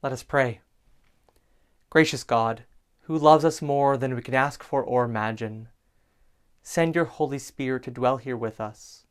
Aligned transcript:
Let 0.00 0.12
us 0.12 0.22
pray. 0.22 0.60
Gracious 1.90 2.22
God, 2.22 2.62
who 3.02 3.18
loves 3.18 3.44
us 3.44 3.60
more 3.60 3.96
than 3.96 4.14
we 4.14 4.22
can 4.22 4.34
ask 4.34 4.62
for 4.62 4.80
or 4.80 5.04
imagine, 5.04 5.68
send 6.62 6.94
your 6.94 7.06
Holy 7.06 7.38
Spirit 7.38 7.82
to 7.82 7.90
dwell 7.90 8.18
here 8.18 8.36
with 8.36 8.60
us, 8.60 9.06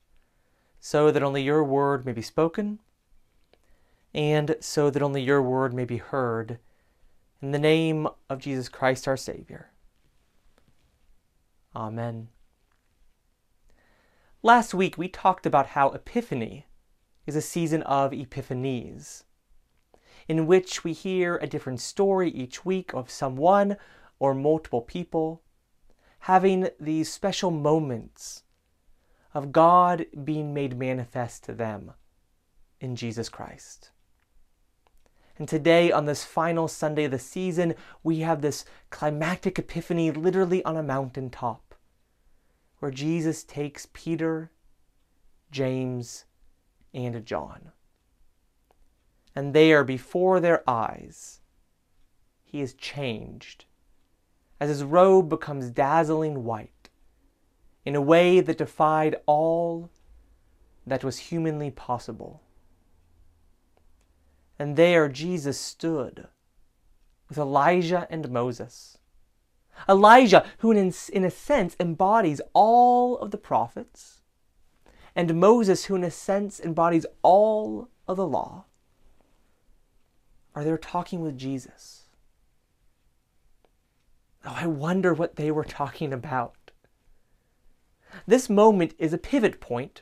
so 0.80 1.12
that 1.12 1.24
only 1.24 1.44
your 1.44 1.62
word 1.62 2.06
may 2.06 2.14
be 2.14 2.22
spoken, 2.22 2.80
and 4.14 4.56
so 4.62 4.90
that 4.90 5.02
only 5.02 5.22
your 5.22 5.42
word 5.42 5.74
may 5.74 5.84
be 5.84 5.98
heard, 5.98 6.58
in 7.42 7.52
the 7.52 7.60
name 7.60 8.08
of 8.30 8.40
Jesus 8.40 8.70
Christ 8.70 9.10
our 9.10 9.18
Savior. 9.18 9.72
Amen. 11.76 12.30
Last 14.42 14.74
week 14.74 14.98
we 14.98 15.10
talked 15.10 15.46
about 15.46 15.68
how 15.68 15.90
Epiphany 15.90 16.66
is 17.26 17.36
a 17.36 17.42
season 17.42 17.84
of 17.84 18.14
epiphanies 18.14 19.24
in 20.28 20.46
which 20.46 20.84
we 20.84 20.94
hear 20.94 21.38
a 21.38 21.48
different 21.48 21.80
story 21.80 22.30
each 22.30 22.66
week 22.66 22.94
of 22.94 23.10
someone 23.10 23.78
or 24.20 24.34
multiple 24.34 24.82
people 24.82 25.42
having 26.20 26.70
these 26.80 27.12
special 27.12 27.52
moments 27.52 28.44
of 29.34 29.52
God 29.52 30.06
being 30.24 30.54
made 30.54 30.78
manifest 30.78 31.44
to 31.46 31.54
them 31.54 31.94
in 32.80 32.96
Jesus 32.96 33.30
Christ. 33.30 33.92
And 35.38 35.48
today, 35.48 35.92
on 35.92 36.06
this 36.06 36.24
final 36.24 36.68
Sunday 36.68 37.04
of 37.04 37.12
the 37.12 37.20
season, 37.20 37.76
we 38.04 38.20
have 38.22 38.42
this 38.42 38.66
climactic 38.90 39.60
epiphany 39.60 40.10
literally 40.10 40.66
on 40.66 40.76
a 40.76 40.84
mountaintop 40.84 41.76
where 42.80 42.92
Jesus 42.92 43.44
takes 43.44 43.88
Peter, 43.94 44.52
James, 45.52 46.26
and 46.94 47.24
John 47.24 47.72
and 49.38 49.54
there 49.54 49.84
before 49.84 50.40
their 50.40 50.68
eyes 50.68 51.42
he 52.44 52.60
is 52.60 52.74
changed 52.74 53.66
as 54.60 54.68
his 54.68 54.84
robe 54.84 55.30
becomes 55.30 55.70
dazzling 55.70 56.44
white 56.44 56.90
in 57.86 57.96
a 57.96 58.02
way 58.02 58.40
that 58.40 58.58
defied 58.58 59.16
all 59.28 59.92
that 60.88 61.04
was 61.04 61.20
humanly 61.20 61.70
possible. 61.70 62.42
And 64.58 64.76
there 64.76 65.08
Jesus 65.08 65.60
stood 65.60 66.28
with 67.30 67.38
Elijah 67.38 68.08
and 68.10 68.32
Moses. 68.32 68.98
Elijah, 69.88 70.44
who 70.58 70.72
in, 70.72 70.92
in 71.14 71.24
a 71.24 71.30
sense 71.30 71.76
embodies 71.80 72.42
all 72.54 73.20
of 73.20 73.30
the 73.30 73.38
prophets, 73.38 74.22
and 75.16 75.40
Moses, 75.40 75.86
who 75.86 75.96
in 75.96 76.04
a 76.04 76.10
sense 76.10 76.60
embodies 76.60 77.06
all 77.22 77.90
of 78.08 78.18
the 78.18 78.26
law 78.26 78.66
are 80.58 80.64
they 80.64 80.76
talking 80.78 81.22
with 81.22 81.38
Jesus. 81.38 82.08
Oh, 84.44 84.56
I 84.56 84.66
wonder 84.66 85.14
what 85.14 85.36
they 85.36 85.52
were 85.52 85.64
talking 85.64 86.12
about. 86.12 86.72
This 88.26 88.50
moment 88.50 88.96
is 88.98 89.14
a 89.14 89.20
pivot 89.20 89.62
point 89.62 90.02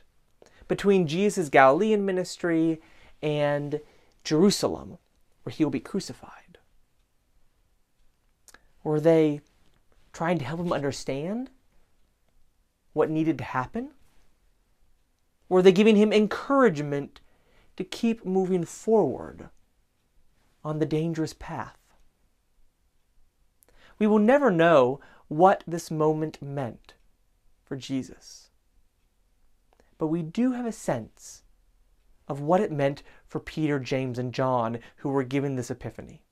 between 0.66 1.06
Jesus' 1.06 1.50
Galilean 1.50 2.06
ministry 2.06 2.80
and 3.20 3.80
Jerusalem, 4.24 4.96
where 5.42 5.52
he 5.52 5.62
will 5.62 5.70
be 5.70 5.78
crucified. 5.78 6.56
Were 8.82 8.98
they 8.98 9.42
trying 10.14 10.38
to 10.38 10.46
help 10.46 10.60
him 10.60 10.72
understand 10.72 11.50
what 12.94 13.10
needed 13.10 13.36
to 13.36 13.44
happen? 13.44 13.90
Were 15.50 15.60
they 15.60 15.70
giving 15.70 15.96
him 15.96 16.14
encouragement 16.14 17.20
to 17.76 17.84
keep 17.84 18.24
moving 18.24 18.64
forward 18.64 19.50
on 20.66 20.80
the 20.80 20.84
dangerous 20.84 21.32
path. 21.32 21.78
We 24.00 24.08
will 24.08 24.18
never 24.18 24.50
know 24.50 24.98
what 25.28 25.62
this 25.64 25.92
moment 25.92 26.42
meant 26.42 26.94
for 27.64 27.76
Jesus. 27.76 28.50
But 29.96 30.08
we 30.08 30.22
do 30.22 30.52
have 30.52 30.66
a 30.66 30.72
sense 30.72 31.44
of 32.26 32.40
what 32.40 32.60
it 32.60 32.72
meant 32.72 33.04
for 33.28 33.38
Peter, 33.38 33.78
James, 33.78 34.18
and 34.18 34.34
John 34.34 34.80
who 34.96 35.08
were 35.08 35.22
given 35.22 35.54
this 35.54 35.70
epiphany. 35.70 36.24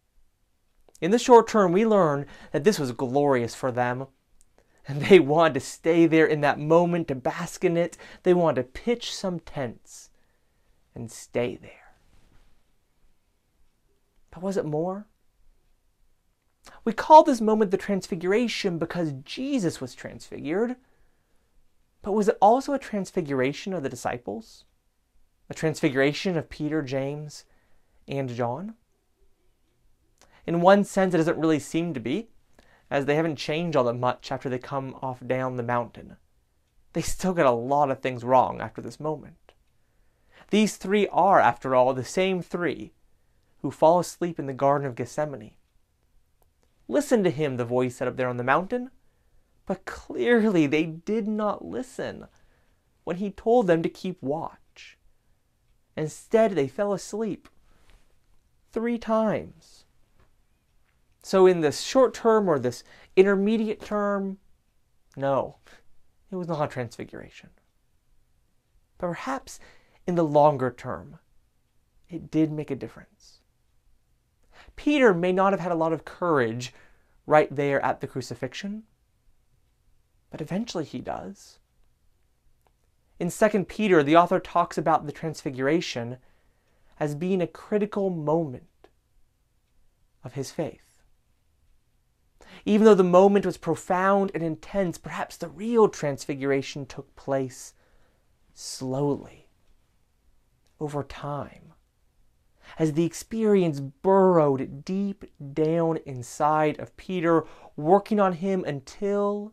In 1.00 1.12
the 1.12 1.18
short 1.18 1.46
term, 1.46 1.70
we 1.70 1.86
learn 1.86 2.26
that 2.50 2.64
this 2.64 2.80
was 2.80 2.90
glorious 2.90 3.54
for 3.54 3.70
them. 3.70 4.08
And 4.88 5.00
they 5.00 5.20
wanted 5.20 5.54
to 5.54 5.60
stay 5.60 6.06
there 6.06 6.26
in 6.26 6.40
that 6.40 6.58
moment 6.58 7.06
to 7.08 7.14
bask 7.14 7.64
in 7.64 7.76
it. 7.76 7.96
They 8.24 8.34
wanted 8.34 8.62
to 8.62 8.80
pitch 8.80 9.14
some 9.14 9.38
tents 9.38 10.10
and 10.92 11.10
stay 11.10 11.56
there. 11.56 11.83
But 14.34 14.42
was 14.42 14.56
it 14.56 14.66
more? 14.66 15.06
We 16.84 16.92
call 16.92 17.22
this 17.22 17.40
moment 17.40 17.70
the 17.70 17.76
Transfiguration 17.76 18.78
because 18.78 19.12
Jesus 19.24 19.80
was 19.80 19.94
transfigured. 19.94 20.74
But 22.02 22.12
was 22.12 22.28
it 22.28 22.36
also 22.42 22.72
a 22.72 22.78
transfiguration 22.78 23.72
of 23.72 23.84
the 23.84 23.88
disciples? 23.88 24.64
A 25.48 25.54
transfiguration 25.54 26.36
of 26.36 26.50
Peter, 26.50 26.82
James, 26.82 27.44
and 28.08 28.28
John? 28.28 28.74
In 30.46 30.60
one 30.60 30.84
sense, 30.84 31.14
it 31.14 31.18
doesn't 31.18 31.38
really 31.38 31.60
seem 31.60 31.94
to 31.94 32.00
be, 32.00 32.28
as 32.90 33.06
they 33.06 33.14
haven't 33.14 33.36
changed 33.36 33.76
all 33.76 33.84
that 33.84 33.94
much 33.94 34.32
after 34.32 34.48
they 34.48 34.58
come 34.58 34.96
off 35.00 35.24
down 35.24 35.56
the 35.56 35.62
mountain. 35.62 36.16
They 36.92 37.02
still 37.02 37.34
get 37.34 37.46
a 37.46 37.52
lot 37.52 37.90
of 37.90 38.00
things 38.00 38.24
wrong 38.24 38.60
after 38.60 38.82
this 38.82 38.98
moment. 38.98 39.52
These 40.50 40.76
three 40.76 41.06
are, 41.08 41.40
after 41.40 41.74
all, 41.74 41.94
the 41.94 42.04
same 42.04 42.42
three 42.42 42.92
who 43.64 43.70
fall 43.70 43.98
asleep 43.98 44.38
in 44.38 44.44
the 44.44 44.52
Garden 44.52 44.86
of 44.86 44.94
Gethsemane. 44.94 45.54
Listen 46.86 47.24
to 47.24 47.30
him, 47.30 47.56
the 47.56 47.64
voice 47.64 47.96
said 47.96 48.06
up 48.06 48.18
there 48.18 48.28
on 48.28 48.36
the 48.36 48.44
mountain. 48.44 48.90
But 49.64 49.86
clearly 49.86 50.66
they 50.66 50.84
did 50.84 51.26
not 51.26 51.64
listen 51.64 52.26
when 53.04 53.16
he 53.16 53.30
told 53.30 53.66
them 53.66 53.82
to 53.82 53.88
keep 53.88 54.22
watch. 54.22 54.98
Instead, 55.96 56.52
they 56.52 56.68
fell 56.68 56.92
asleep 56.92 57.48
three 58.70 58.98
times. 58.98 59.86
So, 61.22 61.46
in 61.46 61.62
this 61.62 61.80
short 61.80 62.12
term 62.12 62.50
or 62.50 62.58
this 62.58 62.84
intermediate 63.16 63.80
term, 63.80 64.36
no, 65.16 65.56
it 66.30 66.36
was 66.36 66.48
not 66.48 66.62
a 66.62 66.68
transfiguration. 66.68 67.48
But 68.98 69.06
perhaps 69.06 69.58
in 70.06 70.16
the 70.16 70.22
longer 70.22 70.70
term, 70.70 71.18
it 72.10 72.30
did 72.30 72.52
make 72.52 72.70
a 72.70 72.76
difference. 72.76 73.40
Peter 74.76 75.14
may 75.14 75.32
not 75.32 75.52
have 75.52 75.60
had 75.60 75.72
a 75.72 75.76
lot 75.76 75.92
of 75.92 76.04
courage 76.04 76.72
right 77.26 77.54
there 77.54 77.80
at 77.84 78.00
the 78.00 78.06
crucifixion, 78.06 78.84
but 80.30 80.40
eventually 80.40 80.84
he 80.84 81.00
does. 81.00 81.58
In 83.20 83.30
2 83.30 83.64
Peter, 83.64 84.02
the 84.02 84.16
author 84.16 84.40
talks 84.40 84.76
about 84.76 85.06
the 85.06 85.12
transfiguration 85.12 86.18
as 86.98 87.14
being 87.14 87.40
a 87.40 87.46
critical 87.46 88.10
moment 88.10 88.88
of 90.22 90.34
his 90.34 90.50
faith. 90.50 91.02
Even 92.64 92.84
though 92.84 92.94
the 92.94 93.04
moment 93.04 93.46
was 93.46 93.56
profound 93.56 94.30
and 94.34 94.42
intense, 94.42 94.98
perhaps 94.98 95.36
the 95.36 95.48
real 95.48 95.88
transfiguration 95.88 96.86
took 96.86 97.14
place 97.14 97.74
slowly, 98.54 99.48
over 100.80 101.02
time 101.02 101.73
as 102.78 102.92
the 102.92 103.04
experience 103.04 103.80
burrowed 103.80 104.84
deep 104.84 105.24
down 105.52 105.98
inside 106.06 106.78
of 106.78 106.96
Peter, 106.96 107.44
working 107.76 108.20
on 108.20 108.34
him 108.34 108.64
until, 108.64 109.52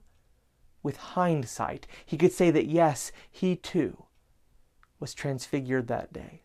with 0.84 0.98
hindsight, 0.98 1.88
he 2.06 2.18
could 2.18 2.32
say 2.32 2.52
that 2.52 2.66
yes, 2.66 3.12
he 3.30 3.56
too 3.56 4.06
was 5.00 5.14
transfigured 5.14 5.88
that 5.88 6.14
day. 6.14 6.44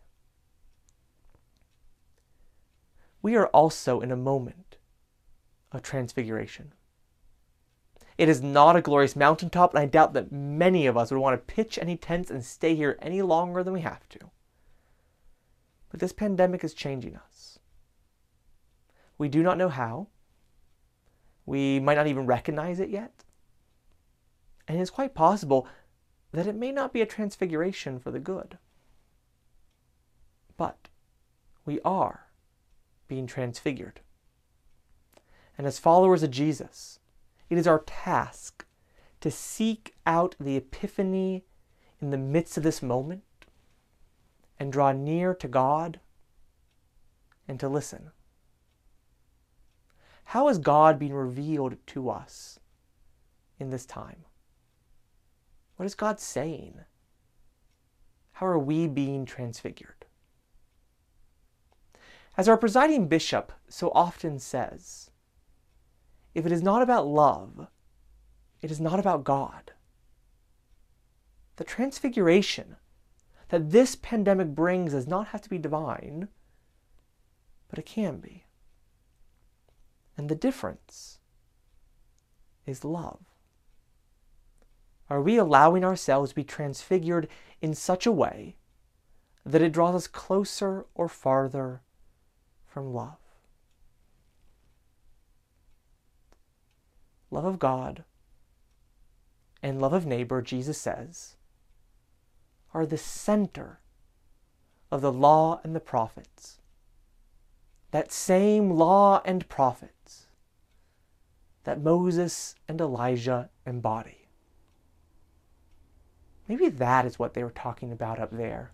We 3.21 3.35
are 3.35 3.47
also 3.47 3.99
in 3.99 4.11
a 4.11 4.15
moment 4.15 4.77
of 5.71 5.81
transfiguration. 5.81 6.73
It 8.17 8.29
is 8.29 8.41
not 8.41 8.75
a 8.75 8.81
glorious 8.81 9.15
mountaintop, 9.15 9.73
and 9.73 9.79
I 9.79 9.85
doubt 9.85 10.13
that 10.13 10.31
many 10.31 10.87
of 10.87 10.97
us 10.97 11.11
would 11.11 11.19
want 11.19 11.35
to 11.35 11.53
pitch 11.53 11.77
any 11.77 11.97
tents 11.97 12.31
and 12.31 12.43
stay 12.43 12.73
here 12.73 12.97
any 13.01 13.21
longer 13.21 13.63
than 13.63 13.73
we 13.73 13.81
have 13.81 14.09
to. 14.09 14.31
But 15.89 15.99
this 15.99 16.13
pandemic 16.13 16.63
is 16.63 16.73
changing 16.73 17.15
us. 17.15 17.59
We 19.17 19.29
do 19.29 19.41
not 19.41 19.57
know 19.57 19.69
how. 19.69 20.07
We 21.45 21.79
might 21.79 21.95
not 21.95 22.07
even 22.07 22.25
recognize 22.25 22.79
it 22.79 22.89
yet. 22.89 23.23
And 24.67 24.79
it's 24.79 24.89
quite 24.89 25.13
possible 25.13 25.67
that 26.33 26.47
it 26.47 26.55
may 26.55 26.71
not 26.71 26.91
be 26.91 27.01
a 27.01 27.05
transfiguration 27.05 27.99
for 27.99 28.11
the 28.11 28.19
good. 28.19 28.57
But 30.57 30.89
we 31.65 31.79
are 31.81 32.27
being 33.07 33.27
transfigured. 33.27 34.01
And 35.57 35.65
as 35.65 35.79
followers 35.79 36.21
of 36.21 36.31
Jesus, 36.31 36.99
it 37.49 37.57
is 37.57 37.67
our 37.67 37.79
task 37.79 38.65
to 39.21 39.31
seek 39.31 39.95
out 40.05 40.35
the 40.39 40.57
epiphany 40.57 41.45
in 42.01 42.11
the 42.11 42.17
midst 42.17 42.57
of 42.57 42.63
this 42.63 42.81
moment 42.81 43.23
and 44.59 44.71
draw 44.71 44.91
near 44.91 45.33
to 45.35 45.47
God 45.47 45.99
and 47.47 47.59
to 47.59 47.69
listen. 47.69 48.11
How 50.25 50.49
is 50.49 50.57
God 50.57 50.99
being 50.99 51.13
revealed 51.13 51.77
to 51.87 52.09
us 52.09 52.59
in 53.59 53.69
this 53.69 53.85
time? 53.85 54.25
What 55.77 55.85
is 55.85 55.95
God 55.95 56.19
saying? 56.19 56.81
How 58.33 58.47
are 58.47 58.59
we 58.59 58.87
being 58.87 59.25
transfigured? 59.25 60.05
As 62.35 62.47
our 62.47 62.57
presiding 62.57 63.07
bishop 63.07 63.51
so 63.67 63.91
often 63.95 64.37
says, 64.37 65.09
if 66.35 66.45
it 66.45 66.51
is 66.51 66.61
not 66.61 66.83
about 66.83 67.07
love, 67.07 67.67
it 68.61 68.69
is 68.69 68.79
not 68.79 68.99
about 68.99 69.23
God. 69.23 69.71
The 71.55 71.63
transfiguration 71.63 72.75
that 73.49 73.71
this 73.71 73.95
pandemic 73.95 74.49
brings 74.49 74.91
does 74.91 75.07
not 75.07 75.27
have 75.27 75.41
to 75.41 75.49
be 75.49 75.57
divine, 75.57 76.27
but 77.69 77.79
it 77.79 77.85
can 77.85 78.17
be. 78.17 78.45
And 80.17 80.29
the 80.29 80.35
difference 80.35 81.19
is 82.65 82.83
love. 82.83 83.19
Are 85.09 85.21
we 85.21 85.37
allowing 85.37 85.85
ourselves 85.85 86.31
to 86.31 86.35
be 86.35 86.43
transfigured 86.43 87.29
in 87.61 87.73
such 87.73 88.05
a 88.05 88.11
way 88.11 88.57
that 89.45 89.61
it 89.61 89.71
draws 89.71 89.95
us 89.95 90.07
closer 90.07 90.85
or 90.93 91.07
farther 91.07 91.81
from 92.65 92.93
love? 92.93 93.15
Love 97.31 97.45
of 97.45 97.59
God 97.59 98.03
and 99.63 99.79
love 99.79 99.93
of 99.93 100.05
neighbor, 100.05 100.41
Jesus 100.41 100.77
says, 100.77 101.36
are 102.73 102.85
the 102.85 102.97
center 102.97 103.79
of 104.91 105.01
the 105.01 105.11
law 105.11 105.59
and 105.63 105.75
the 105.75 105.79
prophets. 105.79 106.59
That 107.91 108.11
same 108.11 108.71
law 108.71 109.21
and 109.25 109.47
prophets 109.49 110.27
that 111.63 111.81
Moses 111.81 112.55
and 112.67 112.79
Elijah 112.79 113.49
embody. 113.65 114.27
Maybe 116.47 116.69
that 116.69 117.05
is 117.05 117.19
what 117.19 117.33
they 117.33 117.43
were 117.43 117.49
talking 117.49 117.91
about 117.91 118.19
up 118.19 118.31
there 118.31 118.71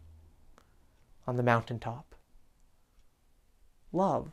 on 1.25 1.37
the 1.37 1.43
mountaintop. 1.43 2.13
Love. 3.91 4.31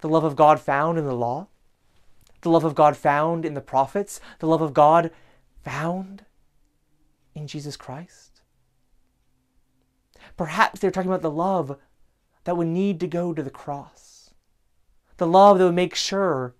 The 0.00 0.08
love 0.08 0.22
of 0.22 0.36
God 0.36 0.60
found 0.60 0.96
in 0.96 1.06
the 1.06 1.14
law, 1.14 1.48
the 2.42 2.50
love 2.50 2.64
of 2.64 2.76
God 2.76 2.96
found 2.96 3.44
in 3.44 3.54
the 3.54 3.60
prophets, 3.60 4.20
the 4.38 4.46
love 4.46 4.60
of 4.60 4.72
God 4.72 5.10
found 5.64 6.24
in 7.38 7.46
Jesus 7.46 7.76
Christ. 7.76 8.42
Perhaps 10.36 10.80
they're 10.80 10.90
talking 10.90 11.10
about 11.10 11.22
the 11.22 11.30
love 11.30 11.78
that 12.44 12.56
would 12.56 12.66
need 12.66 13.00
to 13.00 13.06
go 13.06 13.32
to 13.32 13.42
the 13.42 13.50
cross, 13.50 14.34
the 15.16 15.26
love 15.26 15.58
that 15.58 15.64
would 15.64 15.74
make 15.74 15.94
sure 15.94 16.54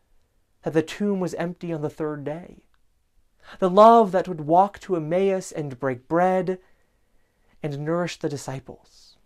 that 0.62 0.72
the 0.72 0.82
tomb 0.82 1.20
was 1.20 1.34
empty 1.34 1.72
on 1.72 1.82
the 1.82 1.90
third 1.90 2.24
day. 2.24 2.62
The 3.60 3.70
love 3.70 4.12
that 4.12 4.28
would 4.28 4.42
walk 4.42 4.78
to 4.80 4.96
Emmaus 4.96 5.52
and 5.52 5.78
break 5.78 6.06
bread 6.06 6.58
and 7.62 7.78
nourish 7.78 8.18
the 8.18 8.28
disciples, 8.28 9.16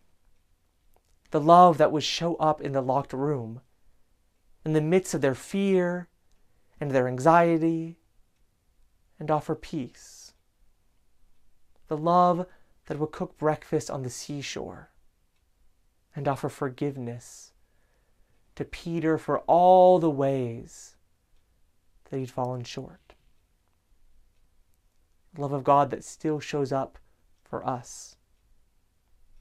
the 1.32 1.40
love 1.40 1.78
that 1.78 1.90
would 1.90 2.04
show 2.04 2.36
up 2.36 2.60
in 2.60 2.72
the 2.72 2.80
locked 2.80 3.12
room 3.12 3.60
in 4.64 4.74
the 4.74 4.80
midst 4.80 5.12
of 5.12 5.22
their 5.22 5.34
fear 5.34 6.08
and 6.80 6.92
their 6.92 7.08
anxiety 7.08 7.98
and 9.18 9.28
offer 9.28 9.56
peace, 9.56 10.21
the 11.92 11.98
love 11.98 12.46
that 12.86 12.98
would 12.98 13.12
cook 13.12 13.36
breakfast 13.36 13.90
on 13.90 14.02
the 14.02 14.08
seashore 14.08 14.88
and 16.16 16.26
offer 16.26 16.48
forgiveness 16.48 17.52
to 18.54 18.64
Peter 18.64 19.18
for 19.18 19.40
all 19.40 19.98
the 19.98 20.08
ways 20.08 20.96
that 22.08 22.16
he'd 22.16 22.30
fallen 22.30 22.64
short. 22.64 23.12
The 25.34 25.42
love 25.42 25.52
of 25.52 25.64
God 25.64 25.90
that 25.90 26.02
still 26.02 26.40
shows 26.40 26.72
up 26.72 26.98
for 27.44 27.62
us, 27.68 28.16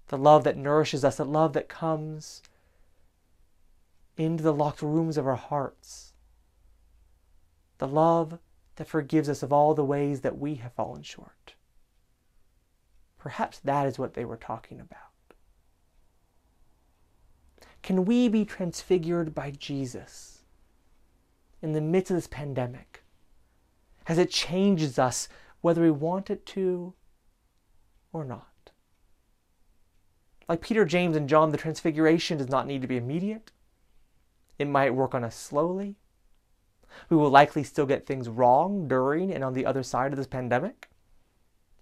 the 0.09 0.17
love 0.17 0.43
that 0.43 0.57
nourishes 0.57 1.05
us, 1.05 1.15
the 1.15 1.23
love 1.23 1.53
that 1.53 1.69
comes 1.69 2.41
into 4.17 4.43
the 4.43 4.53
locked 4.53 4.81
rooms 4.81 5.17
of 5.17 5.25
our 5.25 5.37
hearts, 5.37 6.11
the 7.77 7.87
love 7.87 8.39
that 8.75 8.89
forgives 8.89 9.29
us 9.29 9.41
of 9.41 9.53
all 9.53 9.73
the 9.73 9.85
ways 9.85 10.19
that 10.19 10.37
we 10.37 10.55
have 10.55 10.73
fallen 10.73 11.01
short. 11.01 11.40
Perhaps 13.21 13.59
that 13.59 13.87
is 13.87 13.99
what 13.99 14.15
they 14.15 14.25
were 14.25 14.37
talking 14.37 14.79
about. 14.79 14.97
Can 17.83 18.05
we 18.05 18.27
be 18.27 18.45
transfigured 18.45 19.33
by 19.33 19.51
Jesus 19.51 20.39
in 21.61 21.73
the 21.73 21.81
midst 21.81 22.11
of 22.11 22.17
this 22.17 22.27
pandemic 22.27 23.03
as 24.07 24.17
it 24.17 24.31
changes 24.31 24.97
us 24.97 25.29
whether 25.61 25.81
we 25.81 25.91
want 25.91 26.29
it 26.29 26.45
to 26.47 26.93
or 28.11 28.25
not. 28.25 28.71
Like 30.49 30.61
Peter, 30.61 30.83
James, 30.85 31.15
and 31.15 31.29
John, 31.29 31.51
the 31.51 31.57
transfiguration 31.57 32.37
does 32.37 32.49
not 32.49 32.67
need 32.67 32.81
to 32.81 32.87
be 32.87 32.97
immediate. 32.97 33.51
It 34.59 34.67
might 34.67 34.95
work 34.95 35.15
on 35.15 35.23
us 35.23 35.35
slowly. 35.35 35.95
We 37.09 37.15
will 37.15 37.29
likely 37.29 37.63
still 37.63 37.85
get 37.85 38.05
things 38.05 38.27
wrong 38.27 38.87
during 38.87 39.31
and 39.31 39.43
on 39.43 39.53
the 39.53 39.65
other 39.65 39.83
side 39.83 40.11
of 40.11 40.17
this 40.17 40.27
pandemic, 40.27 40.89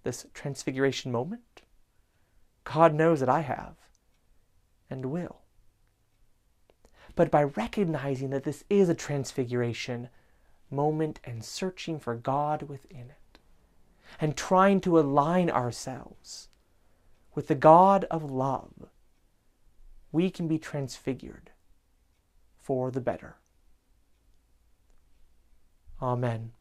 this 0.02 0.26
transfiguration 0.34 1.12
moment. 1.12 1.62
God 2.64 2.94
knows 2.94 3.20
that 3.20 3.28
I 3.28 3.40
have 3.40 3.76
and 4.88 5.06
will. 5.06 5.40
But 7.16 7.30
by 7.30 7.44
recognizing 7.44 8.30
that 8.30 8.44
this 8.44 8.64
is 8.70 8.88
a 8.88 8.94
transfiguration 8.94 10.08
moment 10.70 11.20
and 11.24 11.44
searching 11.44 11.98
for 11.98 12.14
God 12.14 12.62
within 12.62 13.10
it, 13.10 13.38
and 14.20 14.36
trying 14.36 14.80
to 14.82 14.98
align 14.98 15.50
ourselves 15.50 16.48
with 17.34 17.48
the 17.48 17.54
God 17.54 18.04
of 18.10 18.30
love, 18.30 18.88
we 20.12 20.30
can 20.30 20.48
be 20.48 20.58
transfigured 20.58 21.50
for 22.56 22.90
the 22.90 23.00
better. 23.00 23.36
Amen. 26.00 26.52